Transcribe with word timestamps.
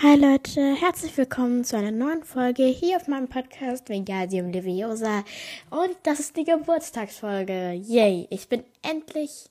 Hi 0.00 0.16
Leute, 0.16 0.74
herzlich 0.74 1.16
willkommen 1.16 1.64
zu 1.64 1.76
einer 1.76 1.92
neuen 1.92 2.24
Folge 2.24 2.64
hier 2.64 2.96
auf 2.96 3.06
meinem 3.06 3.28
Podcast 3.28 3.88
Vingadium 3.88 4.50
Leviosa 4.50 5.22
und 5.70 5.94
das 6.02 6.18
ist 6.18 6.36
die 6.36 6.44
Geburtstagsfolge. 6.44 7.72
Yay, 7.72 8.26
ich 8.30 8.48
bin 8.48 8.64
endlich 8.80 9.48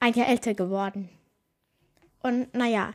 ein 0.00 0.12
Jahr 0.12 0.28
älter 0.28 0.52
geworden. 0.52 1.08
Und 2.22 2.52
naja, 2.52 2.92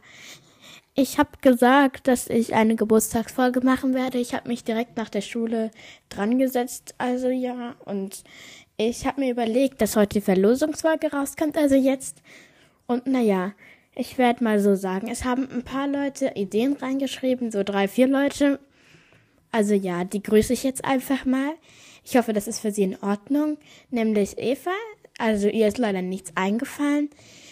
ich 0.94 1.18
habe 1.18 1.32
gesagt, 1.42 2.08
dass 2.08 2.28
ich 2.28 2.54
eine 2.54 2.76
Geburtstagsfolge 2.76 3.62
machen 3.62 3.96
werde. 3.96 4.20
Ich 4.20 4.36
habe 4.36 4.50
mich 4.50 4.64
direkt 4.64 4.96
nach 4.98 5.10
der 5.10 5.22
Schule 5.22 5.72
dran 6.10 6.38
gesetzt, 6.38 6.94
also 7.00 7.30
ja, 7.30 7.76
und 7.86 8.24
ich 8.78 9.08
habe 9.08 9.22
mir 9.22 9.32
überlegt, 9.32 9.82
dass 9.82 9.96
heute 9.96 10.20
die 10.20 10.26
Verlosungsfolge 10.26 11.12
rauskommt, 11.12 11.58
also 11.58 11.76
jetzt. 11.76 12.22
Und 12.86 13.08
naja, 13.08 13.54
ich 13.96 14.18
werde 14.18 14.44
mal 14.44 14.60
so 14.60 14.76
sagen, 14.76 15.08
es 15.10 15.24
haben 15.24 15.50
ein 15.52 15.64
paar 15.64 15.88
Leute 15.88 16.32
Ideen 16.36 16.74
reingeschrieben, 16.74 17.52
so 17.52 17.64
drei, 17.64 17.88
vier 17.88 18.08
Leute. 18.08 18.60
Also 19.52 19.76
ja, 19.76 20.04
die 20.04 20.24
grüße 20.24 20.54
ich 20.54 20.64
jetzt 20.64 20.84
einfach 20.84 21.26
mal. 21.26 21.54
Ich 22.04 22.18
hoffe, 22.18 22.34
das 22.34 22.48
ist 22.48 22.60
für 22.60 22.72
sie 22.72 22.84
in 22.84 23.02
Ordnung. 23.02 23.58
Nämlich 23.92 24.38
Eva, 24.38 24.72
also 25.20 25.48
ihr 25.48 25.68
ist 25.68 25.78
leider 25.78 26.02
nichts 26.02 26.32
eingefallen. 26.36 27.10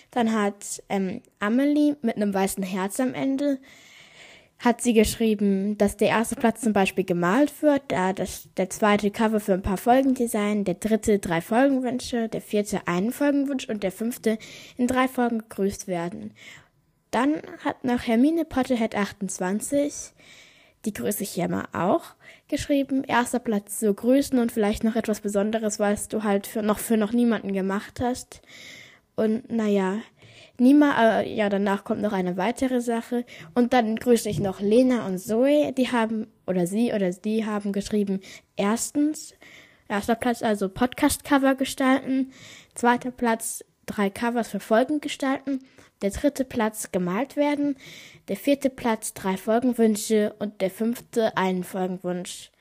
Dann 0.10 0.34
hat 0.34 0.84
ähm, 0.90 1.22
Amelie 1.40 1.96
mit 2.02 2.18
einem 2.18 2.34
weißen 2.34 2.64
Herz 2.64 3.00
am 3.00 3.14
Ende 3.14 3.60
hat 4.62 4.80
sie 4.82 4.94
geschrieben, 4.94 5.76
dass 5.80 5.98
der 5.98 6.10
erste 6.10 6.36
Platz 6.36 6.62
zum 6.62 6.72
Beispiel 6.72 7.04
gemalt 7.04 7.64
wird, 7.64 7.82
da 7.88 8.14
das, 8.14 8.48
der 8.58 8.70
zweite 8.70 9.10
Cover 9.10 9.40
für 9.40 9.54
ein 9.54 9.64
paar 9.64 9.78
Folgendesign, 9.78 10.66
der 10.66 10.76
dritte 10.76 11.18
drei 11.18 11.42
Folgenwünsche, 11.42 12.30
der 12.30 12.42
vierte 12.42 12.88
einen 12.88 13.12
Folgenwunsch 13.12 13.68
und 13.68 13.82
der 13.82 13.92
fünfte 13.92 14.38
in 14.78 14.86
drei 14.86 15.08
Folgen 15.08 15.40
gegrüßt 15.40 15.88
werden. 15.88 16.32
Dann 17.10 17.42
hat 17.66 17.84
noch 17.84 18.06
Hermine 18.06 18.46
Potterhead 18.46 18.96
28, 18.96 20.14
die 20.86 20.94
grüße 20.94 21.24
ich 21.24 21.36
ja 21.36 21.48
mal 21.48 21.66
auch, 21.74 22.14
geschrieben, 22.48 23.04
erster 23.04 23.40
Platz 23.40 23.80
so 23.80 23.92
grüßen 23.92 24.38
und 24.38 24.52
vielleicht 24.52 24.84
noch 24.84 24.96
etwas 24.96 25.22
Besonderes, 25.22 25.80
was 25.80 26.08
du 26.08 26.24
halt 26.24 26.46
für 26.46 26.62
noch 26.62 26.78
für 26.78 26.98
noch 26.98 27.14
niemanden 27.14 27.54
gemacht 27.54 28.00
hast. 28.00 28.42
Und 29.16 29.52
naja, 29.52 29.98
Nima, 30.62 31.22
äh, 31.22 31.34
ja, 31.34 31.50
danach 31.50 31.84
kommt 31.84 32.02
noch 32.02 32.14
eine 32.14 32.38
weitere 32.38 32.82
Sache. 32.82 33.26
Und 33.56 33.74
dann 33.74 33.96
grüße 33.96 34.30
ich 34.30 34.40
noch 34.40 34.62
Lena 34.62 35.08
und 35.08 35.18
Zoe. 35.18 35.74
Die 35.74 35.92
haben, 35.92 36.28
oder 36.46 36.68
sie 36.68 36.94
oder 36.94 37.12
sie 37.12 37.48
haben 37.48 37.72
geschrieben, 37.74 38.20
erstens, 38.58 39.34
erster 39.90 40.14
Platz 40.14 40.44
also 40.44 40.70
Podcast-Cover 40.70 41.56
gestalten. 41.56 42.32
Zweiter 42.76 43.10
Platz 43.10 43.66
drei 43.88 44.12
Covers 44.12 44.50
für 44.50 44.60
Folgen 44.60 45.02
gestalten. 45.02 45.62
Der 46.04 46.12
dritte 46.12 46.46
Platz 46.46 46.92
gemalt 46.92 47.36
werden. 47.38 47.76
Der 48.28 48.38
vierte 48.38 48.70
Platz 48.70 49.16
drei 49.16 49.38
Folgenwünsche. 49.38 50.36
Und 50.38 50.62
der 50.62 50.70
fünfte 50.70 51.36
einen 51.38 51.64
Folgenwunsch. 51.64 52.52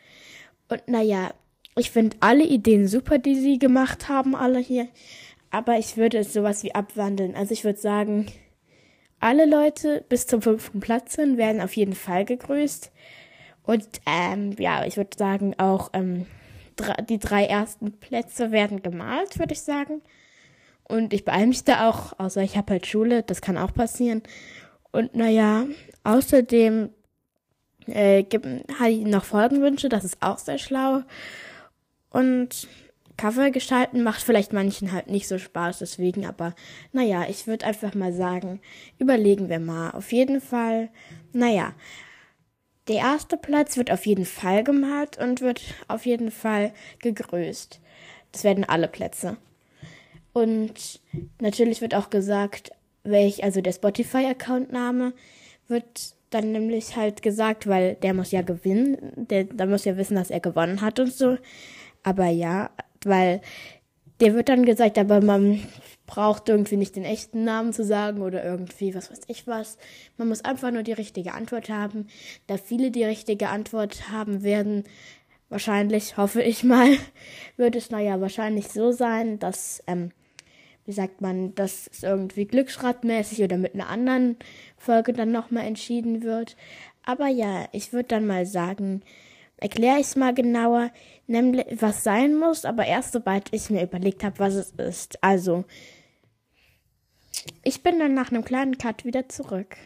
Und 0.71 0.89
naja, 0.89 1.35
ich 1.77 1.91
finde 1.91 2.17
alle 2.21 2.45
Ideen 2.45 2.89
super, 2.89 3.19
die 3.19 3.35
sie 3.35 3.59
gemacht 3.59 4.09
haben, 4.09 4.35
alle 4.35 4.59
hier. 4.59 4.89
Aber 5.51 5.79
ich 5.79 5.97
würde 5.97 6.19
es 6.19 6.33
sowas 6.33 6.63
wie 6.63 6.75
abwandeln. 6.75 7.35
Also 7.35 7.53
ich 7.53 7.65
würde 7.65 7.79
sagen, 7.79 8.27
alle 9.19 9.47
Leute 9.47 10.05
bis 10.09 10.27
zum 10.27 10.43
fünften 10.43 10.81
Platz 10.81 11.17
hin 11.17 11.37
werden 11.37 11.61
auf 11.61 11.75
jeden 11.77 11.95
Fall 11.95 12.25
gegrüßt. 12.25 12.91
Und 13.65 13.87
ähm, 14.07 14.55
ja, 14.59 14.85
ich 14.87 14.97
würde 14.97 15.17
sagen, 15.17 15.55
auch 15.59 15.91
ähm, 15.93 16.27
die 17.09 17.19
drei 17.19 17.45
ersten 17.45 17.93
Plätze 17.99 18.51
werden 18.53 18.83
gemalt, 18.83 19.39
würde 19.39 19.53
ich 19.53 19.61
sagen. 19.61 20.03
Und 20.85 21.13
ich 21.13 21.25
beeile 21.25 21.47
mich 21.47 21.65
da 21.65 21.89
auch, 21.89 22.19
außer 22.19 22.43
ich 22.43 22.57
habe 22.57 22.73
halt 22.73 22.87
Schule, 22.87 23.23
das 23.23 23.41
kann 23.41 23.59
auch 23.59 23.73
passieren. 23.73 24.23
Und 24.91 25.15
naja, 25.15 25.67
außerdem 26.03 26.91
äh, 27.87 28.23
gibt, 28.25 28.47
habe 28.79 28.91
ich 28.91 29.05
noch 29.05 29.25
Folgenwünsche, 29.25 29.89
das 29.89 30.05
ist 30.05 30.21
auch 30.21 30.39
sehr 30.39 30.59
schlau. 30.59 31.03
Und 32.11 32.67
Cover 33.21 33.51
gestalten 33.51 34.03
macht 34.03 34.23
vielleicht 34.23 34.55
manchen 34.55 34.93
halt 34.93 35.09
nicht 35.09 35.29
so 35.29 35.37
Spaß, 35.37 35.81
deswegen, 35.81 36.25
aber 36.25 36.55
naja, 36.93 37.27
ich 37.29 37.47
würde 37.47 37.67
einfach 37.67 37.95
mal 37.95 38.15
sagen, 38.15 38.63
überlegen 38.99 39.51
wir 39.51 39.61
mal. 39.61 39.91
Auf 39.91 40.11
jeden 40.11 40.41
Fall, 40.41 40.89
naja, 41.35 41.75
der 42.89 42.97
erste 42.97 43.37
Platz 43.37 43.77
wird 43.77 43.91
auf 43.91 44.07
jeden 44.07 44.25
Fall 44.25 44.65
gemalt 44.65 45.19
und 45.19 45.43
wird 45.43 45.61
auf 45.87 46.07
jeden 46.07 46.31
Fall 46.31 46.73
gegrüßt. 47.01 47.79
Das 48.33 48.43
werden 48.43 48.65
alle 48.65 48.89
Plätze. 48.89 49.37
Und 50.33 51.03
natürlich 51.43 51.83
wird 51.83 51.95
auch 51.95 52.09
gesagt, 52.09 52.71
welch, 53.03 53.45
also 53.45 53.61
der 53.61 53.73
Spotify-Account-Name 53.73 55.13
wird 55.69 56.15
dann 56.31 56.53
nämlich 56.53 56.97
halt 56.97 57.21
gesagt, 57.21 57.67
weil 57.67 57.97
der 57.97 58.15
muss 58.15 58.31
ja 58.31 58.41
gewinnen, 58.41 59.27
der, 59.29 59.45
der 59.45 59.67
muss 59.67 59.85
ja 59.85 59.99
wissen, 59.99 60.15
dass 60.15 60.31
er 60.31 60.41
gewonnen 60.41 60.81
hat 60.81 60.99
und 61.01 61.13
so. 61.13 61.37
Aber 62.03 62.29
ja, 62.29 62.71
weil 63.05 63.41
der 64.21 64.35
wird 64.35 64.49
dann 64.49 64.65
gesagt, 64.65 64.99
aber 64.99 65.21
man 65.23 65.61
braucht 66.07 66.49
irgendwie 66.49 66.77
nicht 66.77 66.97
den 66.97 67.05
echten 67.05 67.45
Namen 67.45 67.73
zu 67.73 67.85
sagen 67.85 68.21
oder 68.21 68.45
irgendwie 68.45 68.95
was 68.95 69.11
weiß 69.11 69.21
ich 69.29 69.47
was. 69.47 69.79
Man 70.17 70.29
muss 70.29 70.45
einfach 70.45 70.71
nur 70.71 70.83
die 70.83 70.93
richtige 70.93 71.33
Antwort 71.33 71.71
haben. 71.71 72.09
Da 72.47 72.57
viele 72.57 72.91
die 72.91 73.05
richtige 73.05 73.49
Antwort 73.49 74.11
haben 74.11 74.43
werden, 74.43 74.85
wahrscheinlich, 75.49 76.17
hoffe 76.17 76.43
ich 76.43 76.65
mal, 76.65 76.97
wird 77.57 77.77
es 77.77 77.91
naja 77.91 78.21
wahrscheinlich 78.21 78.69
so 78.69 78.93
sein, 78.93 79.39
dass, 79.39 79.83
ähm, 79.87 80.11
wie 80.85 80.93
sagt 80.93 81.21
man, 81.21 81.55
dass 81.55 81.89
es 81.93 82.03
irgendwie 82.03 82.47
glücksradmäßig 82.47 83.43
oder 83.43 83.57
mit 83.57 83.75
einer 83.75 83.89
anderen 83.89 84.37
Folge 84.77 85.13
dann 85.13 85.31
nochmal 85.31 85.67
entschieden 85.67 86.23
wird. 86.23 86.57
Aber 87.05 87.29
ja, 87.29 87.69
ich 87.73 87.93
würde 87.93 88.09
dann 88.09 88.27
mal 88.27 88.47
sagen, 88.47 89.03
erkläre 89.61 90.01
ich 90.01 90.07
es 90.07 90.17
mal 90.17 90.35
genauer, 90.35 90.91
nämlich 91.27 91.67
was 91.81 92.03
sein 92.05 92.37
muss, 92.37 92.65
aber 92.65 92.87
erst 92.87 93.13
sobald 93.13 93.53
ich 93.53 93.71
mir 93.71 93.83
überlegt 93.83 94.25
habe, 94.25 94.39
was 94.39 94.55
es 94.55 94.71
ist. 94.73 95.23
Also, 95.23 95.65
ich 97.63 97.83
bin 97.83 97.99
dann 97.99 98.15
nach 98.15 98.31
einem 98.31 98.45
kleinen 98.45 98.79
Cut 98.79 99.05
wieder 99.05 99.29
zurück. 99.29 99.77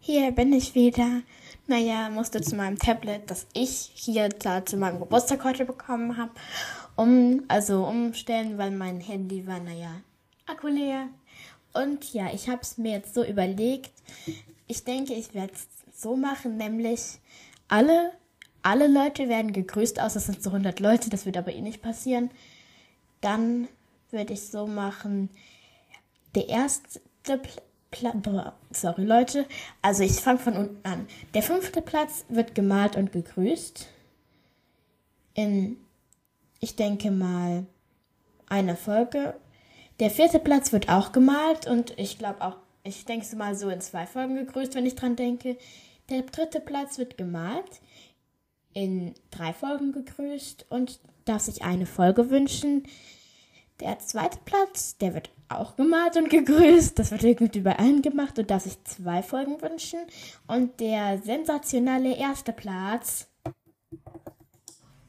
Hier 0.00 0.32
bin 0.32 0.52
ich 0.52 0.74
wieder. 0.74 1.22
Naja, 1.66 2.10
musste 2.10 2.42
zu 2.42 2.56
meinem 2.56 2.78
Tablet, 2.78 3.30
das 3.30 3.46
ich 3.54 3.90
hier 3.94 4.28
da 4.28 4.66
zu 4.66 4.76
meinem 4.76 5.00
Geburtstag 5.00 5.44
heute 5.44 5.64
bekommen 5.64 6.18
habe, 6.18 6.32
um, 6.96 7.44
also 7.48 7.86
umstellen, 7.86 8.58
weil 8.58 8.70
mein 8.70 9.00
Handy 9.00 9.46
war, 9.46 9.60
naja, 9.60 10.02
Akku 10.46 10.68
leer. 10.68 11.08
Und 11.72 12.12
ja, 12.12 12.32
ich 12.32 12.50
habe 12.50 12.60
es 12.60 12.76
mir 12.76 12.92
jetzt 12.92 13.14
so 13.14 13.24
überlegt. 13.24 13.92
Ich 14.66 14.84
denke, 14.84 15.14
ich 15.14 15.34
werde 15.34 15.54
es 15.54 15.66
so 15.98 16.16
machen, 16.16 16.58
nämlich 16.58 17.18
alle, 17.68 18.12
alle 18.62 18.86
Leute 18.86 19.28
werden 19.28 19.52
gegrüßt, 19.52 20.00
außer 20.00 20.18
es 20.18 20.26
sind 20.26 20.42
so 20.42 20.50
100 20.50 20.80
Leute, 20.80 21.10
das 21.10 21.26
wird 21.26 21.36
aber 21.36 21.52
eh 21.52 21.60
nicht 21.60 21.82
passieren. 21.82 22.30
Dann 23.20 23.68
würde 24.10 24.32
ich 24.32 24.48
so 24.48 24.66
machen, 24.66 25.30
der 26.34 26.48
erste 26.48 27.00
Pla 27.90 28.52
sorry 28.70 29.04
Leute, 29.04 29.46
also 29.80 30.02
ich 30.02 30.12
fange 30.12 30.40
von 30.40 30.56
unten 30.56 30.86
an. 30.86 31.06
Der 31.32 31.42
fünfte 31.42 31.80
Platz 31.80 32.24
wird 32.28 32.54
gemalt 32.54 32.96
und 32.96 33.12
gegrüßt. 33.12 33.86
In, 35.34 35.76
ich 36.60 36.74
denke 36.74 37.10
mal, 37.10 37.66
einer 38.48 38.76
Folge. 38.76 39.34
Der 40.00 40.10
vierte 40.10 40.38
Platz 40.38 40.72
wird 40.72 40.88
auch 40.88 41.12
gemalt 41.12 41.66
und 41.66 41.96
ich 41.98 42.18
glaube 42.18 42.40
auch, 42.40 42.56
ich 42.82 43.04
denke 43.04 43.34
mal 43.36 43.54
so 43.54 43.68
in 43.68 43.80
zwei 43.80 44.06
Folgen 44.06 44.34
gegrüßt, 44.34 44.74
wenn 44.74 44.86
ich 44.86 44.96
dran 44.96 45.16
denke. 45.16 45.56
Der 46.10 46.22
dritte 46.22 46.60
Platz 46.60 46.98
wird 46.98 47.16
gemalt, 47.16 47.80
in 48.74 49.14
drei 49.30 49.52
Folgen 49.52 49.92
gegrüßt 49.92 50.66
und 50.68 51.00
darf 51.24 51.42
sich 51.42 51.62
eine 51.62 51.86
Folge 51.86 52.30
wünschen. 52.30 52.86
Der 53.80 53.98
zweite 53.98 54.38
Platz, 54.44 54.98
der 54.98 55.14
wird 55.14 55.30
auch 55.48 55.76
gemalt 55.76 56.16
und 56.16 56.28
gegrüßt. 56.30 56.98
Das 56.98 57.10
wird 57.10 57.24
irgendwie 57.24 57.60
bei 57.60 57.78
allen 57.78 58.02
gemacht 58.02 58.38
und 58.38 58.50
darf 58.50 58.64
sich 58.64 58.82
zwei 58.84 59.22
Folgen 59.22 59.60
wünschen. 59.62 60.00
Und 60.46 60.78
der 60.80 61.18
sensationelle 61.18 62.16
erste 62.16 62.52
Platz. 62.52 63.28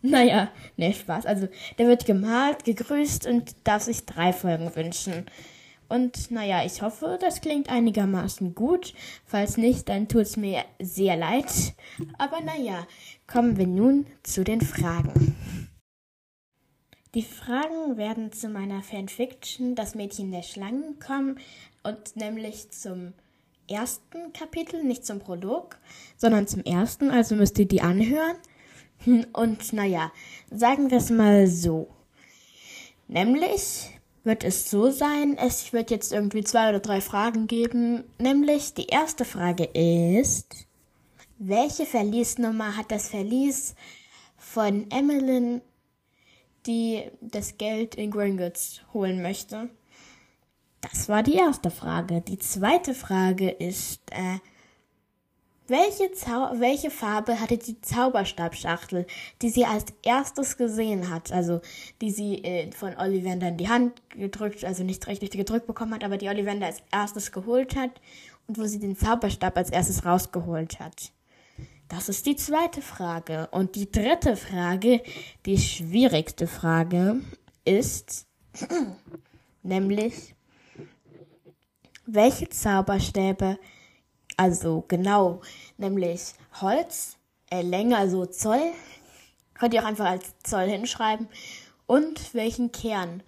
Naja, 0.07 0.51
ne, 0.77 0.93
Spaß. 0.93 1.25
Also, 1.25 1.47
der 1.79 1.87
wird 1.87 2.05
gemalt, 2.05 2.63
gegrüßt 2.63 3.25
und 3.25 3.55
darf 3.63 3.81
sich 3.81 4.05
drei 4.05 4.33
Folgen 4.33 4.75
wünschen. 4.75 5.25
Und 5.87 6.31
naja, 6.31 6.65
ich 6.65 6.81
hoffe, 6.81 7.17
das 7.21 7.41
klingt 7.41 7.69
einigermaßen 7.69 8.55
gut. 8.55 8.93
Falls 9.25 9.57
nicht, 9.57 9.87
dann 9.89 10.07
tut 10.07 10.23
es 10.23 10.37
mir 10.37 10.63
sehr 10.79 11.15
leid. 11.15 11.75
Aber 12.17 12.41
naja, 12.41 12.87
kommen 13.27 13.57
wir 13.57 13.67
nun 13.67 14.07
zu 14.23 14.43
den 14.43 14.61
Fragen. 14.61 15.35
Die 17.13 17.21
Fragen 17.21 17.95
werden 17.95 18.33
zu 18.33 18.49
meiner 18.49 18.81
Fanfiction 18.83 19.75
Das 19.75 19.95
Mädchen 19.95 20.31
der 20.31 20.43
Schlangen 20.43 20.99
kommen 20.99 21.39
und 21.83 22.17
nämlich 22.17 22.71
zum 22.71 23.13
ersten 23.69 24.33
Kapitel, 24.33 24.83
nicht 24.83 25.05
zum 25.05 25.19
Prolog, 25.19 25.77
sondern 26.17 26.47
zum 26.47 26.63
ersten, 26.63 27.11
also 27.11 27.35
müsst 27.35 27.57
ihr 27.57 27.67
die 27.67 27.81
anhören. 27.81 28.35
Und 29.33 29.73
naja, 29.73 30.11
sagen 30.51 30.91
wir 30.91 30.97
es 30.97 31.09
mal 31.09 31.47
so. 31.47 31.87
Nämlich 33.07 33.94
wird 34.25 34.43
es 34.43 34.69
so 34.69 34.89
sein, 34.91 35.37
es 35.37 35.71
wird 35.71 35.91
jetzt 35.91 36.11
irgendwie 36.11 36.43
zwei 36.43 36.69
oder 36.69 36.79
drei 36.79 36.99
Fragen 36.99 37.47
geben. 37.47 38.03
Nämlich 38.19 38.73
die 38.73 38.87
erste 38.87 39.23
Frage 39.23 39.65
ist, 39.65 40.67
welche 41.37 41.85
Verliesnummer 41.85 42.75
hat 42.75 42.91
das 42.91 43.09
Verlies 43.09 43.75
von 44.37 44.89
Emmeline, 44.89 45.61
die 46.65 47.03
das 47.21 47.57
Geld 47.57 47.95
in 47.95 48.11
Gringotts 48.11 48.81
holen 48.93 49.21
möchte? 49.21 49.69
Das 50.81 51.07
war 51.09 51.23
die 51.23 51.35
erste 51.35 51.71
Frage. 51.71 52.21
Die 52.21 52.39
zweite 52.39 52.93
Frage 52.93 53.49
ist, 53.49 54.01
äh, 54.11 54.39
welche, 55.67 56.03
welche 56.59 56.91
Farbe 56.91 57.39
hatte 57.39 57.57
die 57.57 57.81
Zauberstabschachtel, 57.81 59.07
die 59.41 59.49
sie 59.49 59.65
als 59.65 59.85
erstes 60.03 60.57
gesehen 60.57 61.09
hat? 61.09 61.31
Also, 61.31 61.61
die 62.01 62.11
sie 62.11 62.43
äh, 62.43 62.71
von 62.71 62.95
Ollivander 62.97 63.47
in 63.47 63.57
die 63.57 63.69
Hand 63.69 64.01
gedrückt, 64.09 64.63
also 64.63 64.83
nicht 64.83 65.07
richtig 65.07 65.31
gedrückt 65.31 65.67
bekommen 65.67 65.93
hat, 65.93 66.03
aber 66.03 66.17
die 66.17 66.29
Ollivander 66.29 66.67
als 66.67 66.83
erstes 66.91 67.31
geholt 67.31 67.75
hat 67.75 67.91
und 68.47 68.59
wo 68.59 68.65
sie 68.65 68.79
den 68.79 68.95
Zauberstab 68.95 69.57
als 69.57 69.71
erstes 69.71 70.05
rausgeholt 70.05 70.79
hat. 70.79 71.11
Das 71.87 72.09
ist 72.09 72.25
die 72.25 72.35
zweite 72.35 72.81
Frage. 72.81 73.47
Und 73.51 73.75
die 73.75 73.91
dritte 73.91 74.35
Frage, 74.35 75.01
die 75.45 75.57
schwierigste 75.57 76.47
Frage, 76.47 77.21
ist 77.63 78.27
nämlich, 79.63 80.35
welche 82.05 82.49
Zauberstäbe 82.49 83.57
also 84.37 84.83
genau, 84.87 85.41
nämlich 85.77 86.33
Holz, 86.61 87.17
äh, 87.49 87.61
Länge, 87.61 87.97
also 87.97 88.25
Zoll. 88.25 88.71
Könnt 89.53 89.73
ihr 89.73 89.81
auch 89.81 89.87
einfach 89.87 90.05
als 90.05 90.33
Zoll 90.43 90.67
hinschreiben. 90.67 91.27
Und 91.87 92.33
welchen 92.33 92.71
Kern 92.71 93.23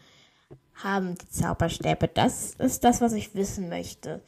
haben 0.76 1.16
die 1.16 1.30
Zauberstäbe? 1.30 2.08
Das 2.08 2.56
ist 2.56 2.84
das, 2.84 3.02
was 3.02 3.14
ich 3.14 3.36
wissen 3.36 3.70
möchte. 3.70 4.22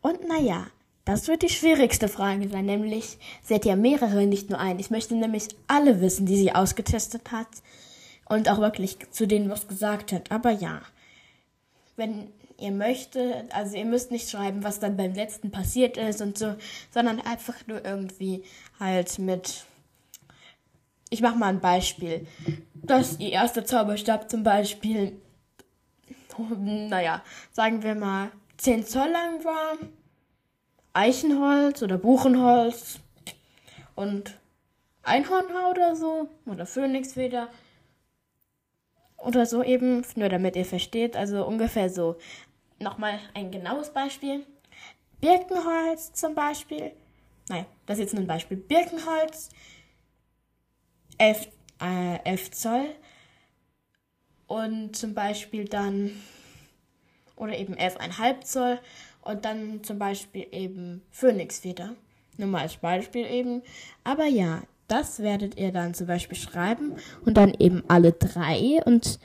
Und 0.00 0.26
naja, 0.28 0.66
das 1.04 1.26
wird 1.26 1.42
die 1.42 1.48
schwierigste 1.48 2.08
Frage 2.08 2.48
sein, 2.50 2.66
nämlich, 2.66 3.18
sie 3.42 3.54
hat 3.54 3.64
ja 3.64 3.76
mehrere, 3.76 4.26
nicht 4.26 4.50
nur 4.50 4.58
einen. 4.58 4.78
Ich 4.78 4.90
möchte 4.90 5.14
nämlich 5.14 5.48
alle 5.66 6.00
wissen, 6.02 6.26
die 6.26 6.36
sie 6.36 6.54
ausgetestet 6.54 7.32
hat. 7.32 7.48
Und 8.28 8.50
auch 8.50 8.58
wirklich 8.58 8.98
zu 9.10 9.26
denen 9.26 9.48
was 9.48 9.68
gesagt 9.68 10.12
hat. 10.12 10.30
Aber 10.30 10.50
ja, 10.50 10.82
wenn 11.96 12.30
ihr 12.58 12.72
möchtet, 12.72 13.54
also 13.54 13.76
ihr 13.76 13.84
müsst 13.84 14.10
nicht 14.10 14.28
schreiben, 14.28 14.64
was 14.64 14.80
dann 14.80 14.96
beim 14.96 15.14
letzten 15.14 15.50
passiert 15.50 15.96
ist 15.96 16.20
und 16.20 16.36
so, 16.36 16.56
sondern 16.90 17.20
einfach 17.20 17.54
nur 17.66 17.84
irgendwie 17.84 18.44
halt 18.78 19.18
mit. 19.18 19.64
Ich 21.10 21.22
mach 21.22 21.36
mal 21.36 21.48
ein 21.48 21.60
Beispiel. 21.60 22.26
Dass 22.74 23.18
ihr 23.18 23.30
erster 23.30 23.64
Zauberstab 23.64 24.30
zum 24.30 24.42
Beispiel, 24.42 25.20
naja, 26.58 27.22
sagen 27.52 27.82
wir 27.82 27.94
mal 27.94 28.30
10 28.58 28.86
Zoll 28.86 29.08
lang 29.08 29.44
war, 29.44 29.76
Eichenholz 30.92 31.82
oder 31.82 31.96
Buchenholz 31.96 32.98
und 33.94 34.38
Einhornhaar 35.02 35.70
oder 35.70 35.96
so, 35.96 36.28
oder 36.44 36.66
Phönixfeder 36.66 37.48
oder 39.16 39.46
so 39.46 39.62
eben, 39.62 40.04
nur 40.16 40.28
damit 40.28 40.56
ihr 40.56 40.64
versteht, 40.64 41.16
also 41.16 41.44
ungefähr 41.44 41.90
so 41.90 42.16
nochmal 42.78 43.18
ein 43.34 43.50
genaues 43.50 43.92
Beispiel. 43.92 44.44
Birkenholz 45.20 46.12
zum 46.12 46.34
Beispiel. 46.34 46.92
Naja, 47.48 47.66
das 47.86 47.98
ist 47.98 48.04
jetzt 48.04 48.14
nur 48.14 48.22
ein 48.22 48.28
Beispiel. 48.28 48.56
Birkenholz, 48.56 49.48
11, 51.18 51.48
äh, 51.80 52.18
11 52.24 52.50
Zoll. 52.52 52.86
Und 54.46 54.96
zum 54.96 55.14
Beispiel 55.14 55.66
dann, 55.66 56.12
oder 57.36 57.56
eben 57.58 57.74
11,5 57.74 58.44
Zoll. 58.44 58.80
Und 59.22 59.44
dann 59.44 59.82
zum 59.82 59.98
Beispiel 59.98 60.46
eben 60.52 61.02
Phönixfeder. 61.10 61.94
Nur 62.36 62.48
mal 62.48 62.62
als 62.62 62.76
Beispiel 62.76 63.26
eben. 63.26 63.62
Aber 64.04 64.26
ja, 64.26 64.62
das 64.86 65.18
werdet 65.18 65.58
ihr 65.58 65.72
dann 65.72 65.94
zum 65.94 66.06
Beispiel 66.06 66.38
schreiben. 66.38 66.94
Und 67.24 67.36
dann 67.36 67.54
eben 67.58 67.82
alle 67.88 68.12
drei. 68.12 68.80
Und 68.84 69.18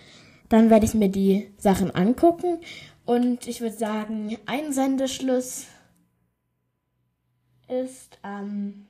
dann 0.49 0.69
werde 0.69 0.85
ich 0.85 0.93
mir 0.93 1.09
die 1.09 1.51
Sachen 1.57 1.91
angucken 1.91 2.59
und 3.05 3.47
ich 3.47 3.61
würde 3.61 3.77
sagen, 3.77 4.37
Einsendeschluss 4.45 5.65
ist 7.67 8.19
am 8.21 8.87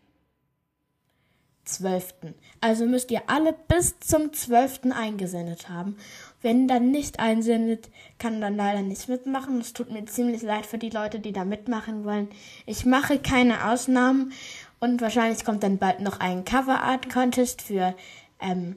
12. 1.65 2.13
Also 2.61 2.85
müsst 2.85 3.09
ihr 3.11 3.21
alle 3.27 3.53
bis 3.53 3.99
zum 3.99 4.33
12. 4.33 4.91
eingesendet 4.93 5.69
haben. 5.69 5.97
Wenn 6.41 6.67
dann 6.67 6.91
nicht 6.91 7.19
einsendet, 7.19 7.89
kann 8.19 8.41
dann 8.41 8.57
leider 8.57 8.81
nicht 8.81 9.07
mitmachen. 9.07 9.59
Es 9.61 9.73
tut 9.73 9.89
mir 9.89 10.05
ziemlich 10.05 10.41
leid 10.41 10.65
für 10.65 10.77
die 10.77 10.89
Leute, 10.89 11.19
die 11.19 11.31
da 11.31 11.45
mitmachen 11.45 12.03
wollen. 12.03 12.27
Ich 12.65 12.85
mache 12.85 13.17
keine 13.17 13.69
Ausnahmen 13.71 14.33
und 14.79 15.01
wahrscheinlich 15.01 15.45
kommt 15.45 15.63
dann 15.63 15.77
bald 15.77 16.01
noch 16.01 16.19
ein 16.19 16.43
Cover 16.43 16.81
Art 16.81 17.09
Contest 17.09 17.61
für, 17.61 17.95
ähm, 18.41 18.75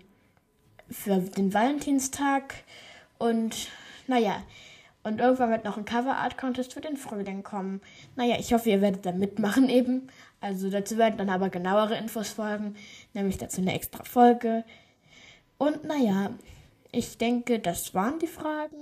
für 0.88 1.18
den 1.18 1.52
Valentinstag. 1.52 2.54
Und 3.18 3.68
naja, 4.06 4.42
und 5.06 5.20
irgendwann 5.20 5.50
wird 5.50 5.64
noch 5.64 5.76
ein 5.76 5.84
Cover 5.84 6.16
Art 6.16 6.36
Contest 6.36 6.72
für 6.72 6.80
den 6.80 6.96
Frühling 6.96 7.44
kommen. 7.44 7.80
Naja, 8.16 8.38
ich 8.40 8.52
hoffe, 8.52 8.70
ihr 8.70 8.82
werdet 8.82 9.06
da 9.06 9.12
mitmachen 9.12 9.68
eben. 9.68 10.08
Also 10.40 10.68
dazu 10.68 10.98
werden 10.98 11.16
dann 11.16 11.30
aber 11.30 11.48
genauere 11.48 11.96
Infos 11.96 12.30
folgen, 12.30 12.74
nämlich 13.14 13.38
dazu 13.38 13.60
eine 13.60 13.72
extra 13.72 14.02
Folge. 14.02 14.64
Und 15.58 15.84
naja, 15.84 16.30
ich 16.90 17.18
denke, 17.18 17.60
das 17.60 17.94
waren 17.94 18.18
die 18.18 18.26
Fragen. 18.26 18.74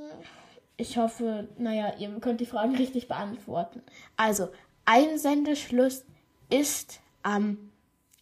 Ich 0.79 0.97
hoffe, 0.97 1.47
naja, 1.59 1.93
ihr 1.99 2.09
könnt 2.21 2.41
die 2.41 2.47
Fragen 2.47 2.75
richtig 2.75 3.07
beantworten. 3.07 3.83
Also, 4.17 4.49
Einsendeschluss 4.87 6.07
ist 6.49 7.01
am 7.23 7.71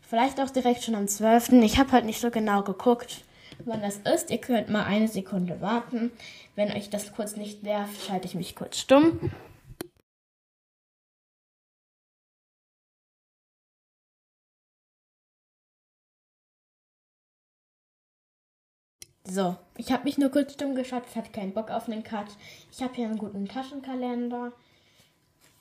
Vielleicht 0.00 0.40
auch 0.40 0.50
direkt 0.50 0.82
schon 0.82 0.96
am 0.96 1.06
12. 1.06 1.52
Ich 1.52 1.78
habe 1.78 1.92
halt 1.92 2.04
nicht 2.04 2.20
so 2.20 2.30
genau 2.30 2.62
geguckt 2.62 3.24
wann 3.64 3.82
das 3.82 3.98
ist. 3.98 4.30
Ihr 4.30 4.38
könnt 4.38 4.68
mal 4.68 4.84
eine 4.84 5.08
Sekunde 5.08 5.60
warten. 5.60 6.12
Wenn 6.54 6.70
euch 6.72 6.90
das 6.90 7.14
kurz 7.14 7.36
nicht 7.36 7.62
nervt, 7.62 8.00
schalte 8.02 8.26
ich 8.26 8.34
mich 8.34 8.56
kurz 8.56 8.78
stumm. 8.78 9.30
So, 19.28 19.56
ich 19.76 19.90
habe 19.90 20.04
mich 20.04 20.18
nur 20.18 20.30
kurz 20.30 20.52
stumm 20.52 20.76
geschaut, 20.76 21.02
ich 21.10 21.16
hatte 21.16 21.32
keinen 21.32 21.52
Bock 21.52 21.70
auf 21.70 21.88
einen 21.88 22.04
Cut. 22.04 22.28
Ich 22.70 22.80
habe 22.80 22.94
hier 22.94 23.06
einen 23.06 23.18
guten 23.18 23.48
Taschenkalender. 23.48 24.52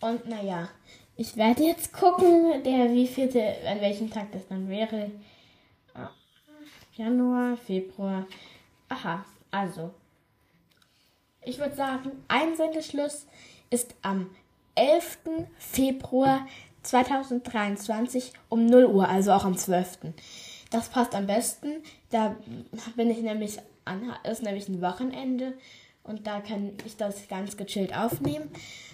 Und 0.01 0.27
naja, 0.27 0.69
ich 1.15 1.35
werde 1.35 1.63
jetzt 1.63 1.91
gucken, 1.91 2.63
der 2.63 2.91
wievielte, 2.91 3.41
an 3.67 3.81
welchem 3.81 4.11
Tag 4.11 4.31
das 4.33 4.47
dann 4.47 4.69
wäre. 4.69 5.09
Januar, 6.95 7.57
Februar. 7.57 8.25
Aha, 8.87 9.25
also. 9.51 9.91
Ich 11.41 11.59
würde 11.59 11.75
sagen, 11.75 12.11
Einsendeschluss 12.29 13.27
ist 13.69 13.95
am 14.01 14.29
11. 14.75 15.19
Februar 15.57 16.47
2023 16.83 18.31
um 18.47 18.65
0 18.65 18.85
Uhr, 18.85 19.09
also 19.09 19.33
auch 19.33 19.43
am 19.43 19.57
12. 19.57 20.13
Das 20.69 20.87
passt 20.87 21.15
am 21.15 21.27
besten. 21.27 21.83
Da 22.11 22.37
bin 22.95 23.09
ich 23.09 23.21
nämlich 23.21 23.59
an, 23.83 24.13
ist 24.23 24.43
nämlich 24.43 24.69
ein 24.69 24.81
Wochenende 24.81 25.53
und 26.03 26.25
da 26.25 26.39
kann 26.39 26.77
ich 26.85 26.95
das 26.95 27.27
ganz 27.27 27.57
gechillt 27.57 27.93
aufnehmen. 27.93 28.49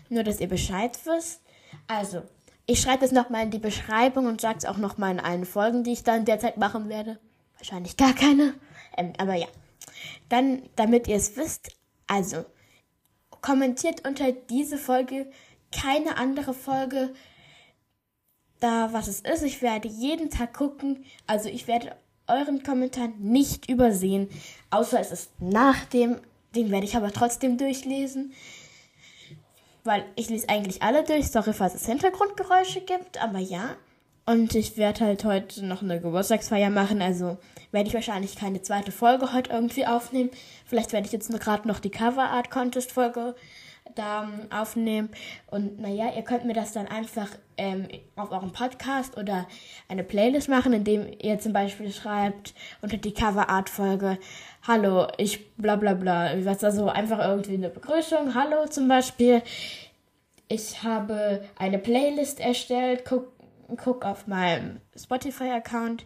Nur, 0.10 0.24
dass 0.24 0.40
ihr 0.40 0.50
Bescheid 0.50 0.98
wisst. 1.06 1.42
Also, 1.88 2.24
ich 2.66 2.82
schreibe 2.82 3.06
es 3.06 3.12
nochmal 3.12 3.44
in 3.44 3.52
die 3.52 3.60
Beschreibung 3.60 4.26
und 4.26 4.42
sage 4.42 4.58
es 4.58 4.66
auch 4.66 4.78
nochmal 4.78 5.12
in 5.12 5.20
allen 5.20 5.46
Folgen, 5.46 5.84
die 5.84 5.94
ich 5.94 6.04
dann 6.04 6.26
derzeit 6.26 6.58
machen 6.58 6.90
werde. 6.90 7.20
Wahrscheinlich 7.62 7.96
gar 7.96 8.14
keine. 8.14 8.56
Ähm, 8.98 9.14
aber 9.20 9.36
ja. 9.36 9.46
Dann, 10.30 10.64
damit 10.76 11.08
ihr 11.08 11.18
es 11.18 11.38
wisst, 11.38 11.70
also, 12.08 12.44
kommentiert 13.42 14.08
unter 14.08 14.32
diese 14.32 14.80
Folge 14.80 15.32
keine 15.72 16.18
andere 16.18 16.56
Folge 16.56 17.14
da, 18.60 18.94
was 18.94 19.08
es 19.08 19.22
ist. 19.22 19.44
Ich 19.44 19.62
werde 19.62 19.88
jeden 19.88 20.32
Tag 20.32 20.56
gucken. 20.56 21.06
Also 21.28 21.50
ich 21.50 21.68
werde 21.68 21.96
euren 22.28 22.64
Kommentar 22.64 23.10
nicht 23.20 23.70
übersehen, 23.70 24.28
außer 24.72 25.00
es 25.00 25.12
ist 25.12 25.32
nach 25.40 25.86
dem, 25.86 26.20
den 26.56 26.72
werde 26.72 26.86
ich 26.86 26.96
aber 26.96 27.12
trotzdem 27.12 27.60
durchlesen. 27.60 28.34
Weil 29.84 30.04
ich 30.16 30.30
lese 30.30 30.50
eigentlich 30.50 30.82
alle 30.82 31.04
durch. 31.04 31.30
Sorry, 31.30 31.54
falls 31.54 31.76
es 31.76 31.86
Hintergrundgeräusche 31.86 32.82
gibt, 32.82 33.22
aber 33.22 33.38
ja. 33.38 33.76
Und 34.26 34.56
ich 34.56 34.78
werde 34.78 35.06
halt 35.06 35.26
heute 35.26 35.66
noch 35.66 35.82
eine 35.82 36.00
Geburtstagsfeier 36.00 36.70
machen, 36.70 37.02
also 37.02 37.38
werde 37.72 37.88
ich 37.88 37.94
wahrscheinlich 37.94 38.36
keine 38.36 38.62
zweite 38.62 38.92
Folge 38.92 39.34
heute 39.34 39.52
irgendwie 39.52 39.88
aufnehmen. 39.88 40.30
Vielleicht 40.66 40.94
werde 40.94 41.08
ich 41.08 41.14
jetzt 41.14 41.32
gerade 41.40 41.68
noch 41.68 41.80
die 41.80 41.90
Cover 41.90 42.30
Art 42.30 42.52
Contest 42.52 42.92
Folge 42.92 43.36
da 43.96 44.24
ähm, 44.24 44.52
aufnehmen. 44.52 45.10
Und 45.48 45.80
naja, 45.80 46.12
ihr 46.16 46.22
könnt 46.22 46.46
mir 46.46 46.54
das 46.54 46.74
dann 46.74 46.88
einfach 46.88 47.28
ähm, 47.58 47.88
auf 48.16 48.32
eurem 48.32 48.52
Podcast 48.52 49.18
oder 49.18 49.48
eine 49.88 50.04
Playlist 50.04 50.50
machen, 50.50 50.74
indem 50.74 51.08
ihr 51.22 51.40
zum 51.40 51.54
Beispiel 51.54 51.92
schreibt 51.92 52.54
unter 52.82 52.98
die 52.98 53.14
Cover 53.14 53.50
Art 53.50 53.70
Folge, 53.70 54.18
Hallo, 54.68 55.08
ich 55.18 55.56
bla 55.56 55.76
bla 55.76 55.94
bla. 55.94 56.32
Was 56.46 56.64
also 56.64 56.88
einfach 56.88 57.20
irgendwie 57.20 57.56
eine 57.56 57.70
Begrüßung. 57.70 58.36
Hallo 58.36 58.68
zum 58.68 58.88
Beispiel. 58.88 59.42
Ich 60.48 60.84
habe 60.84 61.44
eine 61.58 61.80
Playlist 61.80 62.40
erstellt. 62.40 63.04
Guck, 63.06 63.32
guck 63.78 64.06
auf 64.06 64.28
meinem 64.28 64.80
Spotify-Account 64.96 66.06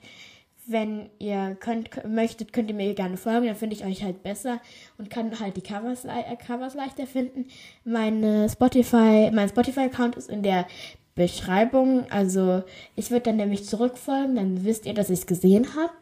wenn 0.68 1.10
ihr 1.20 1.56
könnt, 1.60 1.90
möchtet, 2.08 2.52
könnt 2.52 2.70
ihr 2.70 2.76
mir 2.76 2.94
gerne 2.94 3.18
folgen, 3.18 3.46
dann 3.46 3.56
finde 3.56 3.76
ich 3.76 3.86
euch 3.86 4.04
halt 4.04 4.24
besser 4.24 4.60
und 4.98 5.10
kann 5.10 5.40
halt 5.40 5.58
die 5.58 5.62
Covers, 5.62 6.06
äh, 6.06 6.36
Covers 6.46 6.74
leichter 6.74 7.06
finden. 7.06 7.48
Meine 7.84 8.50
Spotify, 8.50 9.30
mein 9.32 9.50
Spotify-Account 9.50 10.16
ist 10.16 10.30
in 10.30 10.44
der 10.44 10.66
Beschreibung. 11.14 12.10
Also 12.10 12.64
ich 12.96 13.12
würde 13.12 13.24
dann 13.24 13.38
nämlich 13.38 13.66
zurückfolgen, 13.66 14.36
dann 14.36 14.66
wisst 14.66 14.86
ihr, 14.86 14.94
dass 14.94 15.10
ich 15.10 15.20
es 15.20 15.28
gesehen 15.28 15.76
habe. 15.76 15.94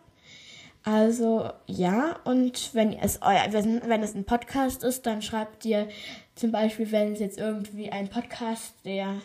Also 0.85 1.49
ja, 1.65 2.17
und 2.25 2.73
wenn 2.73 2.93
es 2.93 3.21
euer, 3.21 3.45
wenn, 3.51 4.03
es 4.03 4.15
ein 4.15 4.25
Podcast 4.25 4.83
ist, 4.83 5.05
dann 5.05 5.21
schreibt 5.21 5.63
ihr 5.65 5.87
zum 6.35 6.51
Beispiel, 6.51 6.91
wenn 6.91 7.13
es 7.13 7.19
jetzt 7.19 7.37
irgendwie 7.37 7.89
ein 7.89 8.09
Podcast, 8.09 8.75
der 8.83 9.15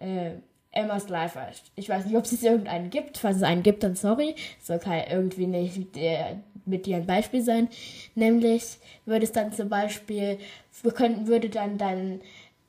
äh, 0.00 0.32
Emma's 0.72 1.08
Life 1.08 1.38
heißt. 1.38 1.72
Ich 1.74 1.88
weiß 1.88 2.06
nicht, 2.06 2.16
ob 2.16 2.24
es 2.24 2.42
irgendeinen 2.42 2.90
gibt. 2.90 3.18
Falls 3.18 3.38
es 3.38 3.42
einen 3.42 3.62
gibt, 3.62 3.82
dann 3.82 3.96
sorry. 3.96 4.34
soll 4.60 4.78
kein 4.78 5.10
irgendwie 5.10 5.46
nicht 5.46 5.96
der, 5.96 6.40
mit 6.64 6.86
dir 6.86 6.96
ein 6.96 7.06
Beispiel 7.06 7.42
sein. 7.42 7.68
Nämlich 8.14 8.78
würde 9.04 9.24
es 9.24 9.32
dann 9.32 9.52
zum 9.52 9.68
Beispiel, 9.68 10.38
wir 10.82 10.92
könnten, 10.92 11.26
würde 11.26 11.48
dann 11.48 11.78
dann, 11.78 12.20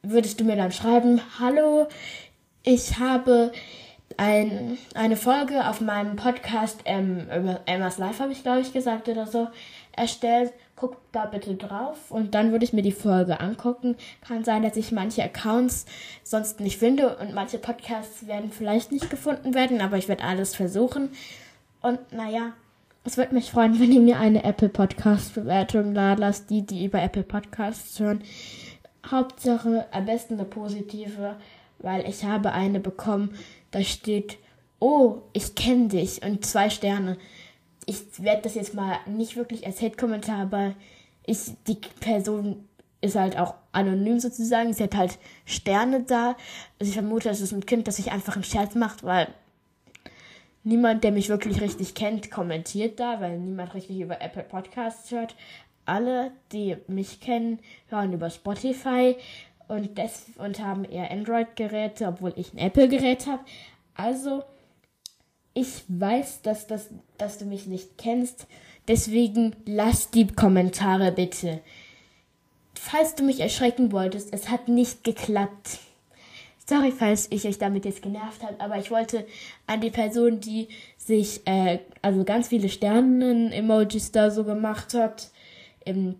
würdest 0.02 0.40
du 0.40 0.44
mir 0.44 0.56
dann 0.56 0.72
schreiben, 0.72 1.22
hallo, 1.40 1.88
ich 2.64 2.98
habe 2.98 3.52
ein, 4.18 4.78
eine 4.96 5.16
Folge 5.16 5.68
auf 5.68 5.82
meinem 5.82 6.16
Podcast, 6.16 6.82
ähm, 6.86 7.28
Emma's 7.66 7.98
Life 7.98 8.22
habe 8.22 8.32
ich 8.32 8.44
glaube 8.44 8.62
ich 8.62 8.74
gesagt 8.74 9.08
oder 9.10 9.28
so, 9.28 9.48
erstellt 9.94 10.54
guckt 10.82 10.98
da 11.12 11.26
bitte 11.26 11.54
drauf 11.54 12.10
und 12.10 12.34
dann 12.34 12.52
würde 12.52 12.66
ich 12.66 12.74
mir 12.74 12.82
die 12.82 12.92
Folge 12.92 13.40
angucken. 13.40 13.96
Kann 14.28 14.44
sein, 14.44 14.64
dass 14.64 14.76
ich 14.78 14.92
manche 14.92 15.24
Accounts 15.24 15.86
sonst 16.24 16.60
nicht 16.60 16.80
finde 16.80 17.18
und 17.18 17.36
manche 17.36 17.60
Podcasts 17.60 18.26
werden 18.26 18.52
vielleicht 18.52 18.92
nicht 18.92 19.12
gefunden 19.12 19.54
werden, 19.54 19.80
aber 19.80 20.00
ich 20.00 20.08
werde 20.08 20.24
alles 20.24 20.56
versuchen. 20.56 21.10
Und 21.84 22.00
naja, 22.12 22.54
es 23.04 23.16
würde 23.16 23.36
mich 23.36 23.52
freuen, 23.52 23.80
wenn 23.80 23.92
ihr 23.92 24.02
mir 24.02 24.20
eine 24.20 24.44
Apple 24.44 24.70
Podcast 24.70 25.36
Bewertung 25.36 25.94
da 25.94 26.16
lasst, 26.16 26.50
die, 26.50 26.66
die 26.66 26.84
über 26.84 27.00
Apple 27.00 27.24
Podcasts 27.24 28.00
hören. 28.00 28.24
Hauptsache 29.06 29.86
am 29.92 30.06
besten 30.06 30.34
eine 30.34 30.46
positive, 30.46 31.36
weil 31.78 32.10
ich 32.10 32.24
habe 32.24 32.54
eine 32.54 32.80
bekommen, 32.80 33.36
da 33.70 33.84
steht, 33.84 34.40
oh, 34.80 35.18
ich 35.34 35.54
kenne 35.54 35.90
dich 35.90 36.24
und 36.24 36.44
zwei 36.44 36.72
Sterne 36.72 37.18
ich 37.86 38.24
werde 38.24 38.44
das 38.44 38.56
jetzt 38.56 38.74
mal 38.74 39.00
nicht 39.06 39.36
wirklich 39.36 39.66
als 39.66 39.82
Hate-Kommentar, 39.82 40.40
aber 40.40 40.76
ich, 41.26 41.52
die 41.68 41.78
Person 42.00 42.68
ist 43.02 43.16
halt 43.16 43.38
auch 43.38 43.56
anonym 43.72 44.20
sozusagen. 44.20 44.74
Sie 44.74 44.84
hat 44.84 44.96
halt 44.96 45.18
Sterne 45.46 46.04
da. 46.04 46.36
Also 46.80 46.90
ich 46.90 46.94
vermute, 46.94 47.30
es 47.30 47.42
ist 47.42 47.52
ein 47.52 47.66
Kind, 47.66 47.88
das 47.88 47.98
sich 47.98 48.12
einfach 48.12 48.36
einen 48.36 48.44
Scherz 48.44 48.76
macht, 48.76 49.04
weil 49.04 49.28
niemand, 50.64 51.04
der 51.04 51.12
mich 51.12 51.30
wirklich 51.30 51.62
richtig 51.62 51.96
kennt, 51.96 52.30
kommentiert 52.32 53.00
da, 53.00 53.20
weil 53.20 53.40
niemand 53.40 53.74
richtig 53.74 54.00
über 54.00 54.22
Apple 54.22 54.44
Podcasts 54.44 55.12
hört. 55.12 55.36
Alle, 55.86 56.32
die 56.52 56.78
mich 56.88 57.20
kennen, 57.20 57.60
hören 57.88 58.14
über 58.14 58.30
Spotify 58.30 59.18
und, 59.68 59.98
des 59.98 60.26
und 60.38 60.64
haben 60.64 60.86
eher 60.86 61.10
Android-Geräte, 61.10 62.08
obwohl 62.08 62.34
ich 62.36 62.54
ein 62.54 62.60
Apple-Gerät 62.60 63.26
habe. 63.26 63.44
Also 63.96 64.44
ich 65.54 65.84
weiß, 65.88 66.42
dass, 66.42 66.68
das, 66.68 66.90
dass 67.18 67.38
du 67.38 67.46
mich 67.46 67.68
nicht 67.68 67.98
kennst, 67.98 68.48
deswegen 68.88 69.56
lass 69.66 70.12
die 70.12 70.28
Kommentare 70.28 71.12
bitte. 71.12 71.62
Falls 72.74 73.16
du 73.16 73.24
mich 73.24 73.40
erschrecken 73.40 73.92
wolltest, 73.92 74.34
es 74.34 74.50
hat 74.50 74.68
nicht 74.68 75.04
geklappt. 75.04 75.80
Sorry, 76.66 76.92
falls 76.92 77.28
ich 77.32 77.46
euch 77.46 77.58
damit 77.58 77.86
jetzt 77.86 78.02
genervt 78.02 78.44
habe, 78.44 78.60
aber 78.60 78.78
ich 78.78 78.92
wollte 78.92 79.26
an 79.68 79.82
die 79.82 79.90
Person, 79.90 80.40
die 80.40 80.70
sich, 80.98 81.46
äh, 81.46 81.80
also 82.02 82.24
ganz 82.24 82.48
viele 82.48 82.70
Sternen-Emojis 82.70 84.12
da 84.12 84.32
so 84.32 84.46
gemacht 84.46 84.94
hat, 84.94 85.32
im, 85.84 86.16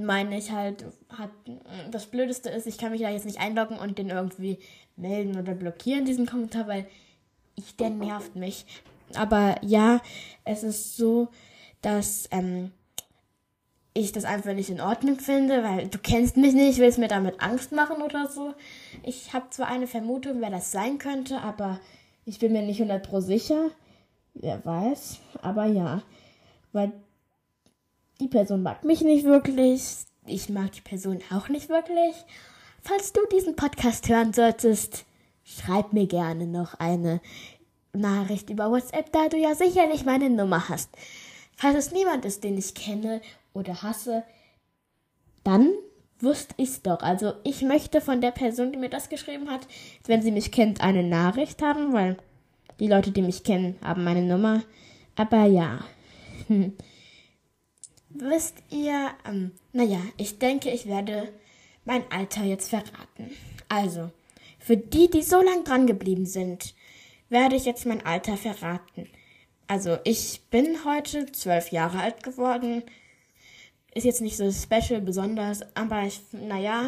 meine 0.00 0.36
ich 0.36 0.50
halt, 0.50 0.84
hat, 1.08 1.30
das 1.90 2.06
Blödeste 2.06 2.50
ist, 2.50 2.66
ich 2.66 2.76
kann 2.76 2.92
mich 2.92 3.00
da 3.00 3.10
jetzt 3.10 3.24
nicht 3.24 3.40
einloggen 3.40 3.78
und 3.78 3.98
den 3.98 4.10
irgendwie 4.10 4.58
melden 4.96 5.38
oder 5.38 5.54
blockieren, 5.54 6.04
diesen 6.04 6.26
Kommentar, 6.26 6.68
weil 6.68 6.86
ich, 7.54 7.76
der 7.76 7.90
nervt 7.90 8.36
mich. 8.36 8.66
Aber 9.14 9.56
ja, 9.62 10.00
es 10.44 10.62
ist 10.62 10.96
so, 10.96 11.28
dass 11.82 12.28
ähm, 12.30 12.72
ich 13.94 14.12
das 14.12 14.24
einfach 14.24 14.54
nicht 14.54 14.70
in 14.70 14.80
Ordnung 14.80 15.18
finde, 15.18 15.62
weil 15.62 15.88
du 15.88 15.98
kennst 15.98 16.36
mich 16.36 16.54
nicht, 16.54 16.78
willst 16.78 16.98
mir 16.98 17.08
damit 17.08 17.42
Angst 17.42 17.72
machen 17.72 18.02
oder 18.02 18.28
so. 18.28 18.54
Ich 19.02 19.34
habe 19.34 19.50
zwar 19.50 19.68
eine 19.68 19.86
Vermutung, 19.86 20.40
wer 20.40 20.50
das 20.50 20.72
sein 20.72 20.98
könnte, 20.98 21.40
aber 21.40 21.78
ich 22.24 22.38
bin 22.38 22.52
mir 22.52 22.62
nicht 22.62 22.80
100 22.80 23.06
pro 23.06 23.20
sicher. 23.20 23.70
Wer 24.34 24.64
weiß, 24.64 25.18
aber 25.42 25.66
ja, 25.66 26.02
weil 26.72 26.92
die 28.18 28.28
Person 28.28 28.62
mag 28.62 28.82
mich 28.82 29.02
nicht 29.02 29.24
wirklich. 29.24 30.06
Ich 30.26 30.48
mag 30.48 30.72
die 30.72 30.80
Person 30.80 31.18
auch 31.30 31.48
nicht 31.48 31.68
wirklich. 31.68 32.14
Falls 32.80 33.12
du 33.12 33.20
diesen 33.30 33.56
Podcast 33.56 34.08
hören 34.08 34.32
solltest, 34.32 35.04
schreib 35.44 35.92
mir 35.92 36.06
gerne 36.06 36.46
noch 36.46 36.74
eine 36.74 37.20
Nachricht 37.92 38.50
über 38.50 38.70
WhatsApp, 38.70 39.12
da 39.12 39.28
du 39.28 39.36
ja 39.36 39.54
sicherlich 39.54 40.04
meine 40.04 40.30
Nummer 40.30 40.68
hast. 40.68 40.90
Falls 41.56 41.76
es 41.76 41.92
niemand 41.92 42.24
ist, 42.24 42.42
den 42.44 42.56
ich 42.56 42.74
kenne 42.74 43.20
oder 43.52 43.82
hasse, 43.82 44.24
dann 45.44 45.72
wusste 46.20 46.54
ich's 46.56 46.82
doch. 46.82 47.00
Also 47.02 47.34
ich 47.44 47.62
möchte 47.62 48.00
von 48.00 48.20
der 48.20 48.30
Person, 48.30 48.72
die 48.72 48.78
mir 48.78 48.88
das 48.88 49.08
geschrieben 49.08 49.50
hat, 49.50 49.66
wenn 50.06 50.22
sie 50.22 50.30
mich 50.30 50.52
kennt, 50.52 50.80
eine 50.80 51.02
Nachricht 51.02 51.62
haben, 51.62 51.92
weil 51.92 52.16
die 52.80 52.88
Leute, 52.88 53.10
die 53.10 53.22
mich 53.22 53.44
kennen, 53.44 53.76
haben 53.82 54.04
meine 54.04 54.22
Nummer. 54.22 54.62
Aber 55.16 55.44
ja. 55.44 55.80
Hm. 56.46 56.72
Wisst 58.10 58.56
ihr, 58.70 59.10
ähm, 59.26 59.52
naja, 59.72 59.98
ich 60.16 60.38
denke, 60.38 60.70
ich 60.70 60.86
werde 60.86 61.28
mein 61.84 62.04
Alter 62.10 62.44
jetzt 62.44 62.70
verraten. 62.70 63.30
Also, 63.68 64.10
für 64.62 64.76
die, 64.76 65.10
die 65.10 65.22
so 65.22 65.42
lang 65.42 65.64
dran 65.64 65.86
geblieben 65.86 66.26
sind, 66.26 66.74
werde 67.28 67.56
ich 67.56 67.64
jetzt 67.64 67.84
mein 67.84 68.06
Alter 68.06 68.36
verraten. 68.36 69.08
Also, 69.66 69.98
ich 70.04 70.42
bin 70.50 70.84
heute 70.84 71.30
zwölf 71.32 71.72
Jahre 71.72 72.00
alt 72.00 72.22
geworden. 72.22 72.82
Ist 73.94 74.04
jetzt 74.04 74.20
nicht 74.20 74.36
so 74.36 74.50
special, 74.52 75.00
besonders, 75.00 75.60
aber 75.74 76.02
ich, 76.02 76.20
naja, 76.32 76.84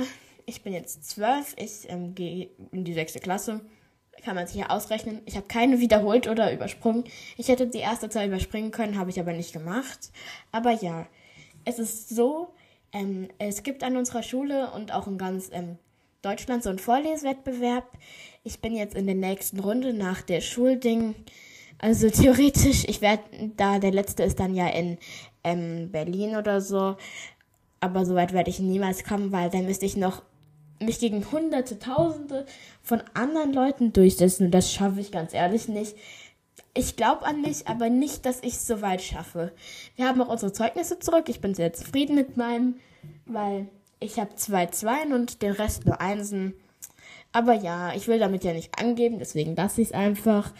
ich 0.46 0.62
bin 0.62 0.72
jetzt 0.72 1.08
zwölf. 1.08 1.54
Ich 1.58 1.88
ähm, 1.88 2.14
gehe 2.14 2.50
in 2.72 2.84
die 2.84 2.94
sechste 2.94 3.20
Klasse. 3.20 3.60
Kann 4.22 4.36
man 4.36 4.46
sich 4.46 4.56
ja 4.56 4.70
ausrechnen. 4.70 5.20
Ich 5.26 5.36
habe 5.36 5.46
keine 5.46 5.80
wiederholt 5.80 6.28
oder 6.28 6.52
übersprungen. 6.52 7.04
Ich 7.36 7.48
hätte 7.48 7.66
die 7.66 7.78
erste 7.78 8.08
Zahl 8.08 8.28
überspringen 8.28 8.70
können, 8.70 8.98
habe 8.98 9.10
ich 9.10 9.18
aber 9.18 9.32
nicht 9.32 9.52
gemacht. 9.52 10.12
Aber 10.52 10.70
ja, 10.70 11.06
es 11.64 11.78
ist 11.78 12.08
so, 12.08 12.54
ähm, 12.92 13.28
es 13.38 13.62
gibt 13.62 13.82
an 13.82 13.96
unserer 13.96 14.22
Schule 14.22 14.70
und 14.70 14.92
auch 14.92 15.06
in 15.06 15.18
ganz 15.18 15.50
ähm, 15.52 15.78
Deutschland 16.24 16.62
so 16.62 16.70
einen 16.70 16.78
Vorleswettbewerb. 16.78 17.84
Ich 18.42 18.60
bin 18.60 18.74
jetzt 18.74 18.94
in 18.94 19.06
der 19.06 19.14
nächsten 19.14 19.60
Runde 19.60 19.92
nach 19.92 20.22
der 20.22 20.40
Schulding. 20.40 21.14
Also 21.78 22.08
theoretisch, 22.10 22.84
ich 22.86 23.00
werde 23.00 23.22
da, 23.56 23.78
der 23.78 23.92
letzte 23.92 24.22
ist 24.22 24.40
dann 24.40 24.54
ja 24.54 24.68
in 24.68 24.98
ähm, 25.42 25.90
Berlin 25.90 26.36
oder 26.36 26.60
so. 26.60 26.96
Aber 27.80 28.06
so 28.06 28.14
weit 28.14 28.32
werde 28.32 28.50
ich 28.50 28.58
niemals 28.58 29.04
kommen, 29.04 29.32
weil 29.32 29.50
dann 29.50 29.66
müsste 29.66 29.84
ich 29.84 29.96
noch 29.96 30.22
mich 30.80 30.98
gegen 30.98 31.30
hunderte, 31.30 31.78
tausende 31.78 32.46
von 32.82 33.02
anderen 33.12 33.52
Leuten 33.52 33.92
durchsetzen. 33.92 34.46
Und 34.46 34.50
das 34.52 34.72
schaffe 34.72 35.00
ich 35.00 35.12
ganz 35.12 35.34
ehrlich 35.34 35.68
nicht. 35.68 35.94
Ich 36.72 36.96
glaube 36.96 37.24
an 37.24 37.42
mich, 37.42 37.68
aber 37.68 37.88
nicht, 37.90 38.26
dass 38.26 38.42
ich 38.42 38.54
es 38.54 38.66
so 38.66 38.80
weit 38.80 39.02
schaffe. 39.02 39.52
Wir 39.96 40.08
haben 40.08 40.20
auch 40.22 40.28
unsere 40.28 40.52
Zeugnisse 40.52 40.98
zurück. 40.98 41.28
Ich 41.28 41.40
bin 41.40 41.54
sehr 41.54 41.72
zufrieden 41.72 42.16
mit 42.16 42.36
meinem, 42.36 42.76
weil 43.26 43.68
ich 44.00 44.18
habe 44.18 44.34
zwei 44.36 44.66
Zweien 44.66 45.12
und 45.12 45.42
den 45.42 45.52
Rest 45.52 45.86
nur 45.86 46.00
Einsen. 46.00 46.54
Aber 47.32 47.54
ja, 47.54 47.94
ich 47.94 48.06
will 48.06 48.18
damit 48.18 48.44
ja 48.44 48.52
nicht 48.52 48.78
angeben, 48.78 49.18
deswegen 49.18 49.56
lasse 49.56 49.82
ich 49.82 49.88
es 49.88 49.94
einfach. 49.94 50.52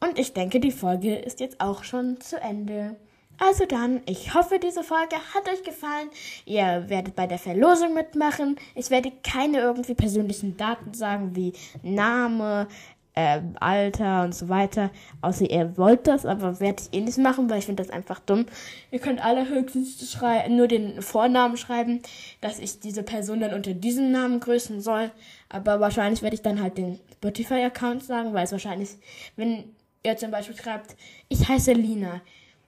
Und 0.00 0.18
ich 0.18 0.32
denke, 0.32 0.60
die 0.60 0.70
Folge 0.70 1.16
ist 1.16 1.40
jetzt 1.40 1.60
auch 1.60 1.82
schon 1.82 2.20
zu 2.20 2.40
Ende. 2.40 2.96
Also 3.38 3.66
dann, 3.66 4.00
ich 4.06 4.32
hoffe, 4.34 4.60
diese 4.60 4.84
Folge 4.84 5.16
hat 5.34 5.48
euch 5.48 5.64
gefallen. 5.64 6.08
Ihr 6.44 6.84
werdet 6.88 7.16
bei 7.16 7.26
der 7.26 7.38
Verlosung 7.38 7.94
mitmachen. 7.94 8.56
Ich 8.76 8.90
werde 8.90 9.10
keine 9.24 9.58
irgendwie 9.58 9.94
persönlichen 9.94 10.56
Daten 10.56 10.94
sagen, 10.94 11.34
wie 11.34 11.52
Name, 11.82 12.68
äh, 13.14 13.40
Alter 13.60 14.24
und 14.24 14.34
so 14.34 14.48
weiter. 14.48 14.90
Außer 15.20 15.48
ihr 15.48 15.76
wollt 15.76 16.06
das, 16.06 16.26
aber 16.26 16.60
werde 16.60 16.82
ich 16.82 16.98
eh 16.98 17.00
nicht 17.00 17.18
machen, 17.18 17.48
weil 17.48 17.58
ich 17.58 17.66
finde 17.66 17.82
das 17.82 17.92
einfach 17.92 18.20
dumm. 18.20 18.46
Ihr 18.90 18.98
könnt 18.98 19.24
alle 19.24 19.48
höchstens 19.48 20.16
nur 20.48 20.68
den 20.68 21.00
Vornamen 21.00 21.56
schreiben, 21.56 22.00
dass 22.40 22.58
ich 22.58 22.80
diese 22.80 23.02
Person 23.02 23.40
dann 23.40 23.54
unter 23.54 23.74
diesem 23.74 24.10
Namen 24.10 24.40
grüßen 24.40 24.80
soll. 24.80 25.10
Aber 25.48 25.80
wahrscheinlich 25.80 26.22
werde 26.22 26.34
ich 26.34 26.42
dann 26.42 26.60
halt 26.60 26.78
den 26.78 26.98
Spotify-Account 27.14 28.02
sagen, 28.04 28.34
weil 28.34 28.44
es 28.44 28.52
wahrscheinlich, 28.52 28.90
wenn 29.36 29.64
ihr 30.02 30.16
zum 30.16 30.30
Beispiel 30.30 30.56
schreibt, 30.56 30.96
ich 31.28 31.48
heiße 31.48 31.72
Lina, 31.72 32.20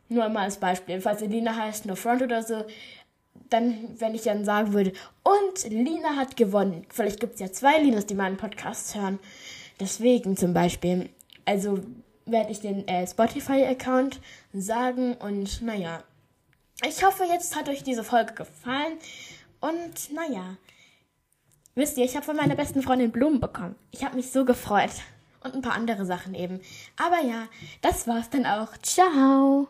nur 0.09 0.29
mal 0.29 0.45
als 0.45 0.59
Beispiel. 0.59 1.01
Falls 1.01 1.21
Lina 1.21 1.57
heißt, 1.57 1.87
No 1.87 1.97
Front 1.97 2.23
oder 2.23 2.43
so, 2.43 2.65
dann, 3.51 3.75
wenn 3.99 4.15
ich 4.15 4.23
dann 4.23 4.45
sagen 4.45 4.73
würde, 4.73 4.93
und 5.23 5.71
Lina 5.71 6.17
hat 6.17 6.37
gewonnen. 6.37 6.87
Vielleicht 6.89 7.21
gibt 7.21 7.35
es 7.35 7.41
ja 7.41 7.51
zwei 7.53 7.79
Linas, 7.79 8.07
die 8.07 8.15
meinen 8.15 8.37
Podcast 8.37 8.95
hören. 8.95 9.19
Deswegen 9.81 10.37
zum 10.37 10.55
Beispiel. 10.55 11.11
Also 11.45 11.81
werde 12.25 12.51
ich 12.51 12.61
den 12.61 12.87
äh, 12.89 13.07
Spotify-Account 13.07 14.21
sagen 14.53 15.15
und 15.15 15.63
naja. 15.63 16.03
Ich 16.85 17.05
hoffe, 17.05 17.25
jetzt 17.25 17.57
hat 17.57 17.69
euch 17.69 17.83
diese 17.83 18.05
Folge 18.05 18.35
gefallen. 18.35 18.99
Und 19.61 20.13
naja. 20.13 20.57
Wisst 21.75 21.99
ihr, 21.99 22.05
ich 22.05 22.17
habe 22.17 22.25
von 22.25 22.37
meiner 22.37 22.57
besten 22.57 22.83
Freundin 22.83 23.13
Blumen 23.13 23.41
bekommen. 23.41 23.77
Ich 23.91 24.05
habe 24.05 24.17
mich 24.17 24.31
so 24.33 24.45
gefreut. 24.45 24.93
Und 25.43 25.55
ein 25.55 25.63
paar 25.63 25.75
andere 25.75 26.05
Sachen 26.05 26.35
eben. 26.35 26.61
Aber 26.97 27.21
ja, 27.21 27.47
das 27.83 28.09
war's 28.09 28.31
dann 28.31 28.47
auch. 28.47 28.77
Ciao. 28.79 29.69